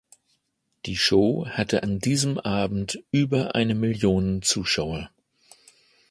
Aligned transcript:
Die 0.87 0.95
Show 0.97 1.45
hatte 1.47 1.83
an 1.83 1.99
diesem 1.99 2.39
Abend 2.39 3.03
über 3.11 3.53
eine 3.53 3.75
Million 3.75 4.41
Zuschauer. 4.41 5.11